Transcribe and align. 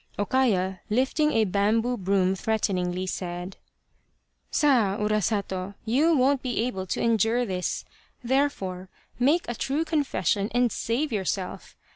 O 0.17 0.25
Kaya, 0.25 0.79
lifting 0.89 1.31
a 1.31 1.45
bamboo 1.45 1.95
broom 1.95 2.33
threateningly, 2.33 3.05
said," 3.05 3.55
Sa! 4.63 4.97
Urasato, 4.97 5.75
you 5.85 6.17
won't 6.17 6.41
be 6.41 6.63
able 6.63 6.87
to 6.87 6.99
endure 6.99 7.45
this 7.45 7.85
therefore 8.23 8.89
make 9.19 9.45
a 9.47 9.53
true 9.53 9.85
confession 9.85 10.49
and 10.55 10.71
save 10.71 11.11
yourself. 11.11 11.77